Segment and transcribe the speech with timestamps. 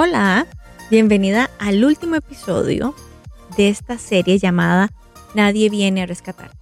[0.00, 0.46] Hola,
[0.92, 2.94] bienvenida al último episodio
[3.56, 4.92] de esta serie llamada
[5.34, 6.52] Nadie viene a rescatar.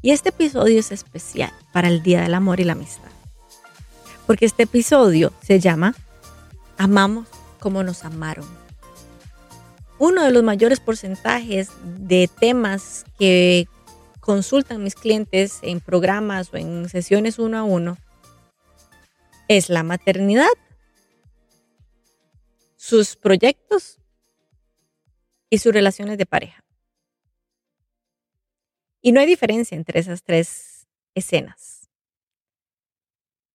[0.00, 3.10] Y este episodio es especial para el Día del Amor y la Amistad.
[4.26, 5.94] Porque este episodio se llama
[6.78, 7.28] Amamos
[7.60, 8.46] como nos amaron.
[9.98, 13.68] Uno de los mayores porcentajes de temas que
[14.18, 17.98] consultan mis clientes en programas o en sesiones uno a uno
[19.46, 20.48] es la maternidad
[22.88, 23.98] sus proyectos
[25.50, 26.64] y sus relaciones de pareja.
[29.02, 31.90] Y no hay diferencia entre esas tres escenas.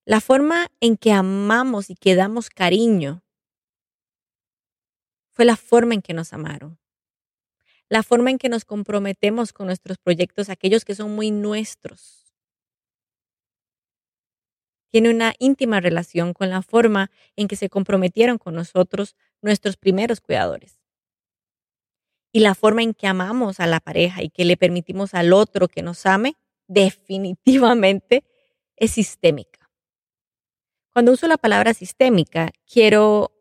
[0.05, 3.23] La forma en que amamos y que damos cariño
[5.31, 6.77] fue la forma en que nos amaron.
[7.89, 12.22] La forma en que nos comprometemos con nuestros proyectos, aquellos que son muy nuestros
[14.93, 20.21] tiene una íntima relación con la forma en que se comprometieron con nosotros nuestros primeros
[20.21, 20.79] cuidadores.
[22.31, 25.67] Y la forma en que amamos a la pareja y que le permitimos al otro
[25.67, 26.35] que nos ame,
[26.67, 28.23] definitivamente
[28.75, 29.67] es sistémica.
[30.91, 33.31] Cuando uso la palabra sistémica, quiero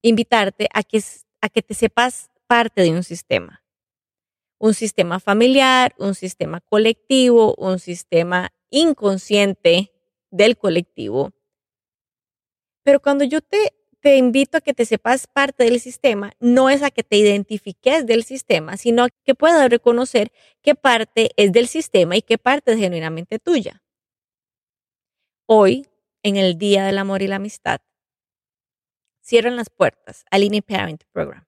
[0.00, 1.02] invitarte a que,
[1.40, 3.64] a que te sepas parte de un sistema.
[4.58, 9.92] Un sistema familiar, un sistema colectivo, un sistema inconsciente
[10.30, 11.32] del colectivo.
[12.82, 16.82] Pero cuando yo te, te invito a que te sepas parte del sistema, no es
[16.82, 21.68] a que te identifiques del sistema, sino a que puedas reconocer qué parte es del
[21.68, 23.82] sistema y qué parte es genuinamente tuya.
[25.46, 25.86] Hoy,
[26.22, 27.80] en el Día del Amor y la Amistad,
[29.20, 31.44] cierran las puertas al Parent Program.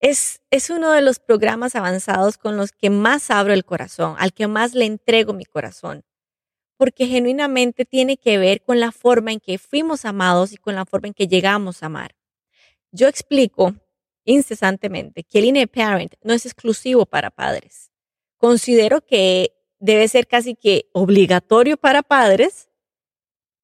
[0.00, 4.32] Es, es, uno de los programas avanzados con los que más abro el corazón, al
[4.32, 6.04] que más le entrego mi corazón
[6.80, 10.86] porque genuinamente tiene que ver con la forma en que fuimos amados y con la
[10.86, 12.14] forma en que llegamos a amar.
[12.90, 13.74] Yo explico
[14.24, 17.90] incesantemente que el INE Parent no es exclusivo para padres.
[18.38, 22.70] Considero que debe ser casi que obligatorio para padres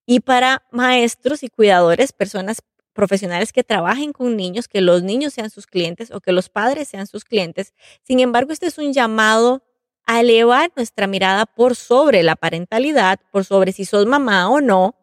[0.05, 2.61] y para maestros y cuidadores, personas
[2.93, 6.89] profesionales que trabajen con niños, que los niños sean sus clientes o que los padres
[6.89, 7.73] sean sus clientes.
[8.03, 9.63] Sin embargo, este es un llamado
[10.07, 14.95] a elevar nuestra mirada por sobre la parentalidad, por sobre si sos mamá o no,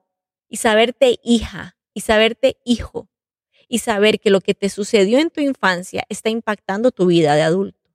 [0.48, 3.10] y saberte hija, y saberte hijo,
[3.68, 7.42] y saber que lo que te sucedió en tu infancia está impactando tu vida de
[7.42, 7.92] adulto.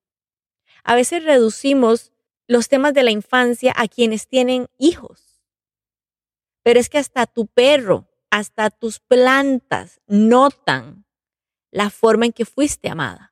[0.84, 2.12] A veces reducimos
[2.46, 5.42] los temas de la infancia a quienes tienen hijos,
[6.62, 11.06] pero es que hasta tu perro, hasta tus plantas notan
[11.70, 13.27] la forma en que fuiste amada.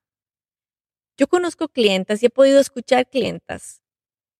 [1.17, 3.81] Yo conozco clientas y he podido escuchar clientas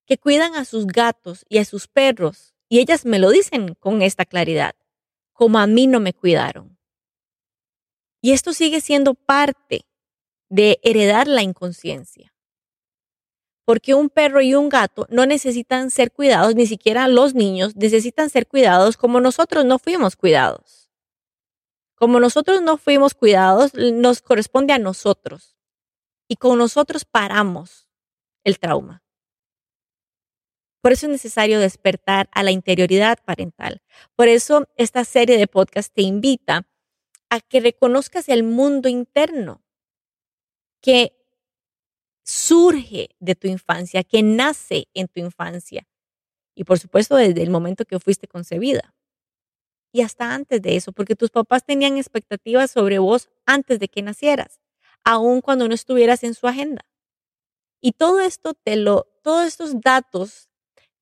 [0.05, 4.01] que cuidan a sus gatos y a sus perros y ellas me lo dicen con
[4.01, 4.75] esta claridad,
[5.33, 6.77] como a mí no me cuidaron.
[8.21, 9.85] Y esto sigue siendo parte
[10.49, 12.33] de heredar la inconsciencia.
[13.65, 18.29] Porque un perro y un gato no necesitan ser cuidados, ni siquiera los niños necesitan
[18.29, 20.89] ser cuidados como nosotros no fuimos cuidados.
[21.95, 25.56] Como nosotros no fuimos cuidados, nos corresponde a nosotros
[26.27, 27.87] y con nosotros paramos
[28.43, 29.03] el trauma.
[30.81, 33.81] Por eso es necesario despertar a la interioridad parental.
[34.15, 36.67] Por eso esta serie de podcast te invita
[37.29, 39.61] a que reconozcas el mundo interno
[40.81, 41.13] que
[42.23, 45.87] surge de tu infancia, que nace en tu infancia.
[46.55, 48.95] Y por supuesto desde el momento que fuiste concebida.
[49.91, 54.01] Y hasta antes de eso, porque tus papás tenían expectativas sobre vos antes de que
[54.01, 54.59] nacieras
[55.07, 56.85] aun cuando no estuvieras en su agenda.
[57.79, 60.49] Y todo esto te lo, todos estos datos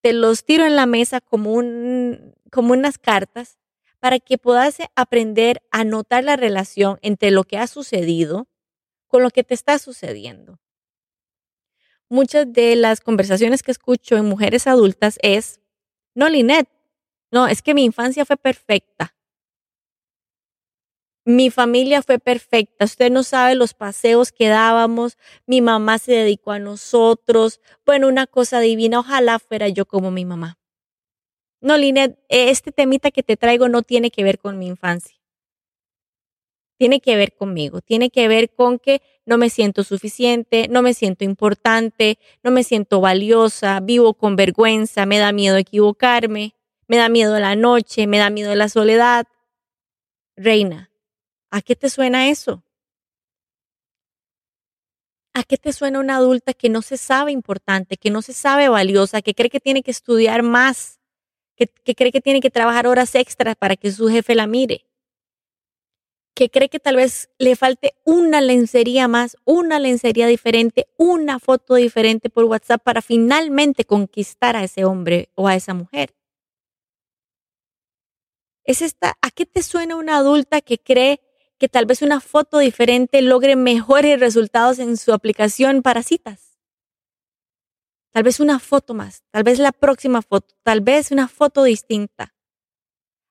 [0.01, 3.57] te los tiro en la mesa como, un, como unas cartas
[3.99, 8.47] para que puedas aprender a notar la relación entre lo que ha sucedido
[9.07, 10.59] con lo que te está sucediendo.
[12.07, 15.61] Muchas de las conversaciones que escucho en mujeres adultas es,
[16.13, 16.69] no, Linet,
[17.31, 19.14] no, es que mi infancia fue perfecta
[21.25, 22.85] mi familia fue perfecta.
[22.85, 25.17] Usted no sabe los paseos que dábamos.
[25.47, 27.61] Mi mamá se dedicó a nosotros.
[27.83, 28.99] Bueno, una cosa divina.
[28.99, 30.59] Ojalá fuera yo como mi mamá.
[31.61, 35.15] No, Linet, este temita que te traigo no tiene que ver con mi infancia.
[36.77, 37.81] Tiene que ver conmigo.
[37.81, 42.63] Tiene que ver con que no me siento suficiente, no me siento importante, no me
[42.63, 46.53] siento valiosa, vivo con vergüenza, me da miedo equivocarme,
[46.87, 49.25] me da miedo la noche, me da miedo la soledad.
[50.35, 50.91] Reina,
[51.55, 52.65] ¿A qué te suena eso?
[55.33, 58.67] ¿A qué te suena una adulta que no se sabe importante, que no se sabe
[58.67, 60.99] valiosa, que cree que tiene que estudiar más,
[61.55, 64.85] que, cree que tiene que trabajar horas extras para que su jefe la mire?
[66.35, 71.75] que cree que tal vez le falte una lencería más, una lencería diferente, una foto
[71.75, 76.13] diferente por WhatsApp para finalmente conquistar a ese hombre o a esa mujer.
[78.65, 81.21] Es esta, ¿a qué te suena una adulta que cree
[81.57, 86.59] que tal vez una foto diferente logre mejores resultados en su aplicación para citas?
[88.11, 92.33] Tal vez una foto más, tal vez la próxima foto, tal vez una foto distinta.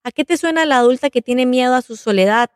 [0.04, 2.50] ¿A qué te suena la adulta que tiene miedo a su soledad,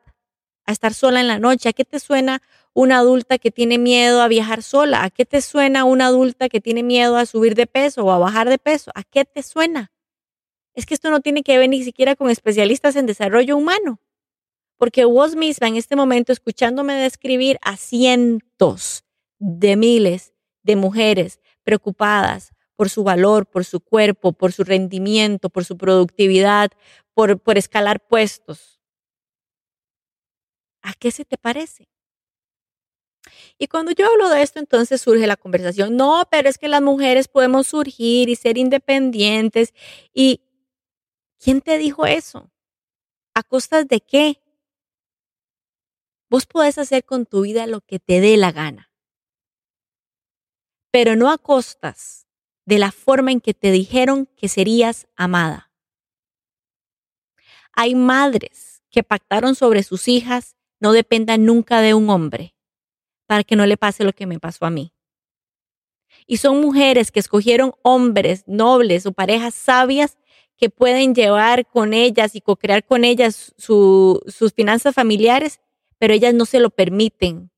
[0.67, 1.71] a estar sola en la noche?
[1.71, 2.43] ¿A qué te suena
[2.75, 5.05] una adulta que tiene miedo a viajar sola?
[5.05, 8.19] ¿A qué te suena una adulta que tiene miedo a subir de peso o a
[8.19, 8.91] bajar de peso?
[8.95, 9.91] ¿A qué te suena?
[10.75, 14.01] Es que esto no tiene que ver ni siquiera con especialistas en desarrollo humano.
[14.79, 19.05] Porque vos misma en este momento, escuchándome describir a cientos
[19.39, 20.33] de miles
[20.63, 26.71] de mujeres preocupadas por su valor, por su cuerpo, por su rendimiento, por su productividad,
[27.13, 28.79] por, por escalar puestos,
[30.83, 31.89] ¿A qué se te parece?
[33.59, 35.97] Y cuando yo hablo de esto, entonces surge la conversación.
[35.97, 39.75] No, pero es que las mujeres podemos surgir y ser independientes.
[40.15, 40.41] ¿Y
[41.39, 42.51] quién te dijo eso?
[43.35, 44.41] ¿A costas de qué?
[46.31, 48.91] Vos podés hacer con tu vida lo que te dé la gana,
[50.91, 52.27] pero no a costas
[52.67, 55.73] de la forma en que te dijeron que serías amada.
[57.73, 62.55] Hay madres que pactaron sobre sus hijas no dependa nunca de un hombre
[63.27, 64.93] para que no le pase lo que me pasó a mí.
[66.27, 70.19] Y son mujeres que escogieron hombres nobles o parejas sabias
[70.57, 75.61] que pueden llevar con ellas y co-crear con ellas sus finanzas familiares,
[75.99, 77.51] pero ellas no se lo permiten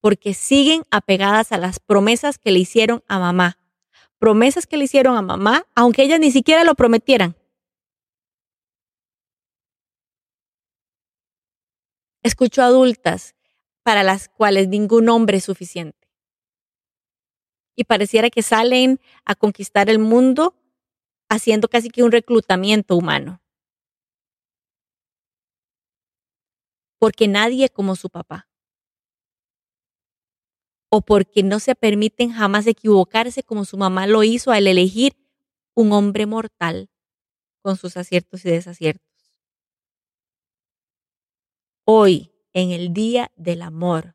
[0.00, 3.58] porque siguen apegadas a las promesas que le hicieron a mamá.
[4.18, 7.36] Promesas que le hicieron a mamá, aunque ellas ni siquiera lo prometieran.
[12.22, 13.34] Escucho adultas
[13.82, 16.08] para las cuales ningún hombre es suficiente.
[17.76, 20.54] Y pareciera que salen a conquistar el mundo
[21.30, 23.40] haciendo casi que un reclutamiento humano.
[27.00, 28.46] Porque nadie como su papá.
[30.90, 35.16] O porque no se permiten jamás equivocarse como su mamá lo hizo al elegir
[35.74, 36.90] un hombre mortal
[37.62, 39.08] con sus aciertos y desaciertos.
[41.86, 44.14] Hoy, en el Día del Amor,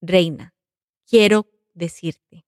[0.00, 0.54] Reina,
[1.06, 2.46] quiero decirte,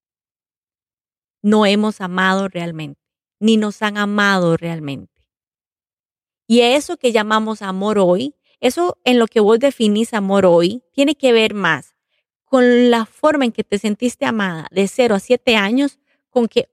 [1.42, 3.02] no hemos amado realmente,
[3.38, 5.28] ni nos han amado realmente.
[6.46, 8.34] Y eso que llamamos amor hoy,
[8.64, 11.94] eso en lo que vos definís amor hoy, tiene que ver más
[12.46, 15.98] con la forma en que te sentiste amada de 0 a 7 años,
[16.30, 16.70] con, que,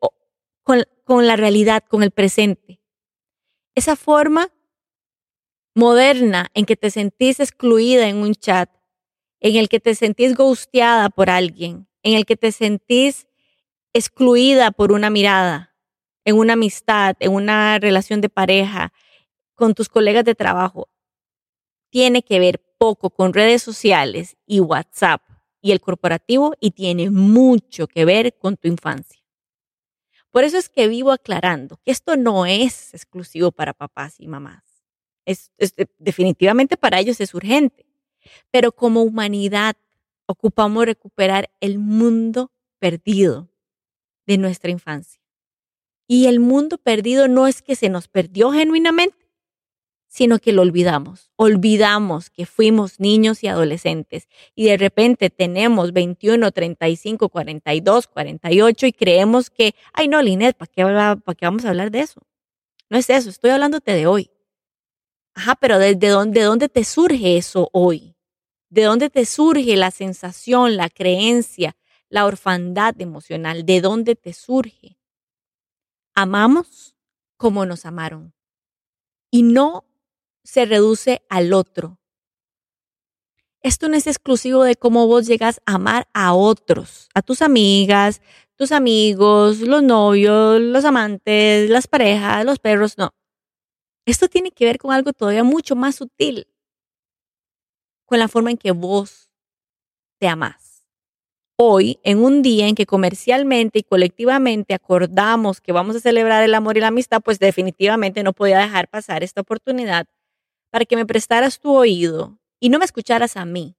[0.63, 2.79] con, con la realidad, con el presente.
[3.75, 4.53] Esa forma
[5.75, 8.69] moderna en que te sentís excluida en un chat,
[9.41, 13.27] en el que te sentís gusteada por alguien, en el que te sentís
[13.91, 15.75] excluida por una mirada,
[16.23, 18.93] en una amistad, en una relación de pareja,
[19.55, 20.90] con tus colegas de trabajo,
[21.91, 25.21] tiene que ver poco con redes sociales y WhatsApp
[25.61, 29.21] y el corporativo y tiene mucho que ver con tu infancia.
[30.31, 34.63] Por eso es que vivo aclarando que esto no es exclusivo para papás y mamás.
[35.25, 35.51] Es,
[35.99, 37.85] definitivamente para ellos es urgente.
[38.49, 39.75] Pero como humanidad
[40.25, 43.49] ocupamos recuperar el mundo perdido
[44.25, 45.21] de nuestra infancia.
[46.07, 49.20] Y el mundo perdido no es que se nos perdió genuinamente,
[50.11, 51.31] sino que lo olvidamos.
[51.37, 58.91] Olvidamos que fuimos niños y adolescentes y de repente tenemos 21, 35, 42, 48 y
[58.91, 62.19] creemos que, ay no, Linet, ¿para qué, ¿para qué vamos a hablar de eso?
[62.89, 64.29] No es eso, estoy hablándote de hoy.
[65.33, 68.17] Ajá, pero ¿desde dónde, de dónde te surge eso hoy?
[68.69, 71.77] ¿De dónde te surge la sensación, la creencia,
[72.09, 73.65] la orfandad emocional?
[73.65, 74.97] ¿De dónde te surge?
[76.13, 76.97] Amamos
[77.37, 78.33] como nos amaron.
[79.29, 79.85] Y no
[80.43, 81.97] se reduce al otro.
[83.63, 88.21] Esto no es exclusivo de cómo vos llegas a amar a otros, a tus amigas,
[88.55, 93.13] tus amigos, los novios, los amantes, las parejas, los perros, no.
[94.05, 96.47] Esto tiene que ver con algo todavía mucho más sutil,
[98.05, 99.29] con la forma en que vos
[100.19, 100.87] te amás.
[101.55, 106.55] Hoy, en un día en que comercialmente y colectivamente acordamos que vamos a celebrar el
[106.55, 110.07] amor y la amistad, pues definitivamente no podía dejar pasar esta oportunidad
[110.71, 113.77] para que me prestaras tu oído y no me escucharas a mí,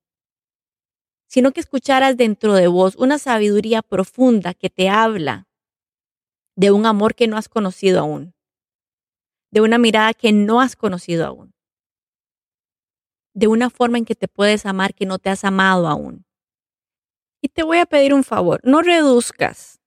[1.27, 5.49] sino que escucharas dentro de vos una sabiduría profunda que te habla
[6.57, 8.35] de un amor que no has conocido aún
[9.53, 11.53] de una mirada que no has conocido aún.
[13.35, 16.27] de una forma en que te puedes amar que no te has amado aún.
[17.41, 19.81] Y te voy a pedir un favor, no reduzcas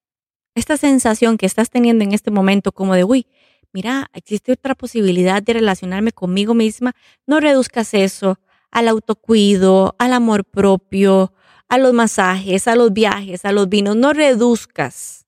[0.56, 3.28] esta sensación que estás teniendo en este momento como de, uy,
[3.76, 6.94] mira, existe otra posibilidad de relacionarme conmigo misma,
[7.28, 8.40] no reduzcas eso
[8.72, 11.34] al autocuido, al amor propio,
[11.68, 15.26] a los masajes, a los viajes, a los vinos, no reduzcas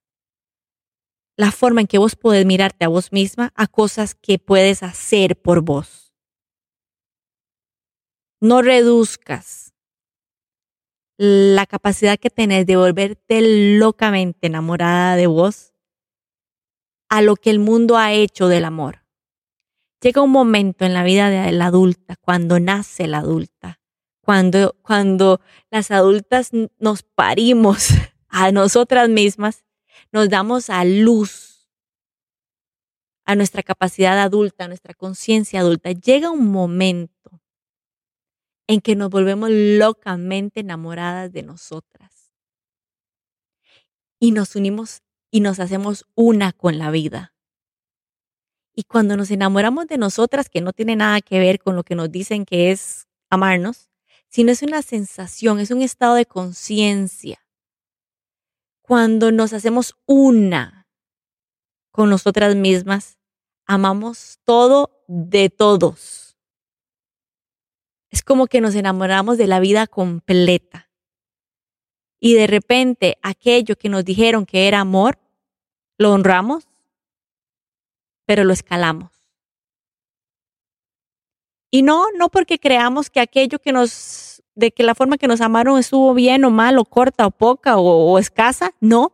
[1.36, 5.36] la forma en que vos podés mirarte a vos misma a cosas que puedes hacer
[5.36, 6.13] por vos.
[8.39, 9.74] No reduzcas
[11.18, 15.74] la capacidad que tenés de volverte locamente enamorada de vos
[17.10, 19.04] a lo que el mundo ha hecho del amor.
[20.02, 23.80] Llega un momento en la vida de la adulta, cuando nace la adulta,
[24.22, 27.90] cuando, cuando las adultas nos parimos
[28.30, 29.66] a nosotras mismas,
[30.12, 31.58] nos damos a luz
[33.26, 35.92] a nuestra capacidad adulta, a nuestra conciencia adulta.
[35.92, 37.42] Llega un momento
[38.68, 42.32] en que nos volvemos locamente enamoradas de nosotras
[44.20, 45.02] y nos unimos
[45.38, 47.36] y nos hacemos una con la vida.
[48.74, 51.94] Y cuando nos enamoramos de nosotras, que no tiene nada que ver con lo que
[51.94, 53.91] nos dicen que es amarnos,
[54.29, 57.46] sino es una sensación, es un estado de conciencia.
[58.82, 60.88] Cuando nos hacemos una
[61.91, 63.20] con nosotras mismas,
[63.67, 66.36] amamos todo de todos.
[68.10, 70.89] Es como que nos enamoramos de la vida completa
[72.20, 75.20] y de repente aquello que nos dijeron que era amor,
[75.98, 76.68] lo honramos,
[78.25, 79.12] pero lo escalamos.
[81.72, 85.42] Y no, no porque creamos que aquello que nos, de que la forma que nos
[85.42, 89.13] amaron estuvo bien o mal o corta o poca o, o escasa, no,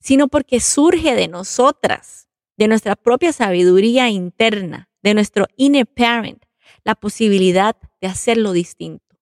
[0.00, 6.44] sino porque surge de nosotras, de nuestra propia sabiduría interna, de nuestro inner parent,
[6.84, 9.18] la posibilidad de hacerlo distinto.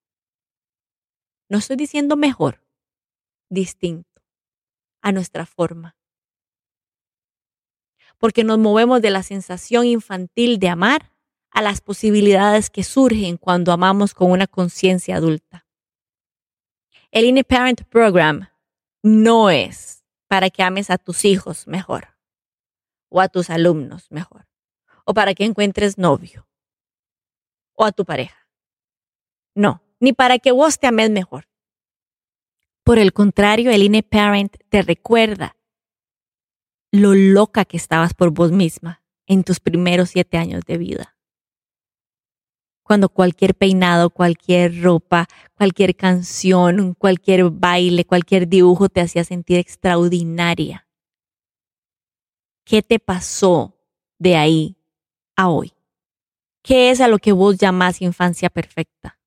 [1.49, 2.63] No estoy diciendo mejor,
[3.49, 4.21] distinto
[5.01, 5.95] a nuestra forma.
[8.17, 11.11] Porque nos movemos de la sensación infantil de amar
[11.51, 15.65] a las posibilidades que surgen cuando amamos con una conciencia adulta.
[17.11, 18.49] El Inner Parent Program
[19.01, 22.09] no es para que ames a tus hijos mejor
[23.09, 24.47] o a tus alumnos mejor
[25.05, 26.47] o para que encuentres novio
[27.73, 28.47] o a tu pareja.
[29.55, 31.47] No, ni para que vos te ames mejor.
[32.83, 35.56] Por el contrario, el Inner Parent te recuerda
[36.91, 41.17] lo loca que estabas por vos misma en tus primeros siete años de vida.
[42.83, 50.87] Cuando cualquier peinado, cualquier ropa, cualquier canción, cualquier baile, cualquier dibujo te hacía sentir extraordinaria.
[52.63, 53.77] ¿Qué te pasó
[54.17, 54.77] de ahí
[55.35, 55.73] a hoy?
[56.63, 59.19] ¿Qué es a lo que vos llamás infancia perfecta?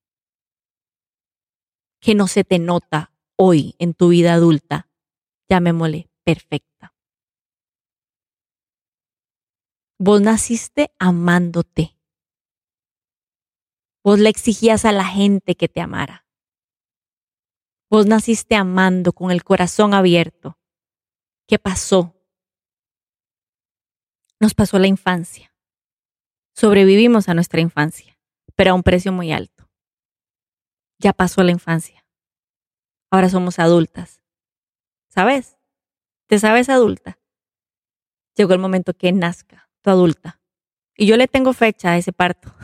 [2.01, 4.89] Que no se te nota hoy en tu vida adulta,
[5.51, 6.70] llamémosle perfecta.
[10.03, 11.97] Vos naciste amándote.
[14.03, 16.27] Vos le exigías a la gente que te amara.
[17.89, 20.59] Vos naciste amando con el corazón abierto.
[21.47, 22.17] ¿Qué pasó?
[24.41, 25.55] Nos pasó la infancia.
[26.55, 28.19] Sobrevivimos a nuestra infancia,
[28.57, 29.71] pero a un precio muy alto.
[30.99, 32.01] Ya pasó la infancia
[33.11, 34.23] ahora somos adultas.
[35.09, 35.59] ¿Sabes?
[36.27, 37.19] ¿Te sabes adulta?
[38.37, 40.41] Llegó el momento que nazca tu adulta.
[40.97, 42.55] Y yo le tengo fecha a ese parto.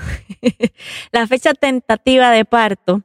[1.13, 3.03] la fecha tentativa de parto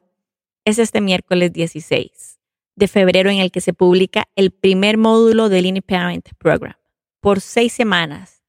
[0.64, 2.38] es este miércoles 16
[2.74, 6.74] de febrero en el que se publica el primer módulo del Inner Parent Program.
[7.20, 8.42] Por seis semanas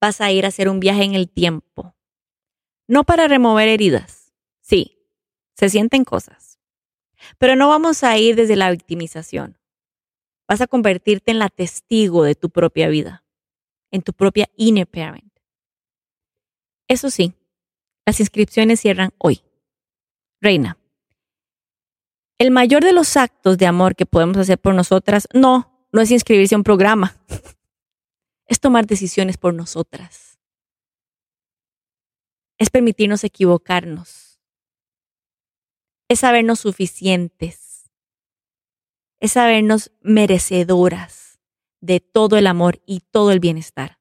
[0.00, 1.94] vas a ir a hacer un viaje en el tiempo.
[2.88, 4.32] No para remover heridas.
[4.60, 4.98] Sí,
[5.54, 6.50] se sienten cosas
[7.38, 9.58] pero no vamos a ir desde la victimización.
[10.48, 13.24] Vas a convertirte en la testigo de tu propia vida,
[13.90, 15.32] en tu propia inner parent.
[16.88, 17.34] Eso sí,
[18.06, 19.42] las inscripciones cierran hoy.
[20.40, 20.78] Reina,
[22.38, 26.10] el mayor de los actos de amor que podemos hacer por nosotras, no, no es
[26.10, 27.16] inscribirse a un programa.
[28.46, 30.38] es tomar decisiones por nosotras.
[32.58, 34.30] Es permitirnos equivocarnos
[36.10, 37.88] es sabernos suficientes,
[39.20, 41.19] es sabernos merecedoras
[41.80, 43.98] de todo el amor y todo el bienestar.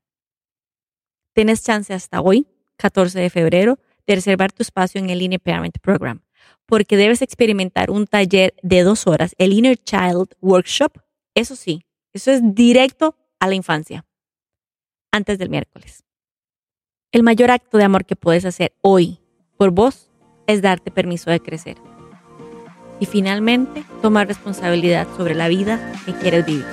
[1.34, 5.78] Tienes chance hasta hoy, 14 de febrero, de reservar tu espacio en el Inner Parent
[5.80, 6.22] Program,
[6.66, 10.98] porque debes experimentar un taller de dos horas, el Inner Child Workshop.
[11.36, 14.06] Eso sí, eso es directo a la infancia,
[15.12, 16.04] antes del miércoles.
[17.12, 19.20] El mayor acto de amor que puedes hacer hoy
[19.58, 20.10] por vos
[20.48, 21.78] es darte permiso de crecer.
[23.00, 26.66] Y finalmente, tomar responsabilidad sobre la vida que quieres vivir.